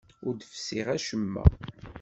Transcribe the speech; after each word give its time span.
Ur 0.27 0.33
d-fessiɣ 0.35 0.87
acemma. 0.95 1.43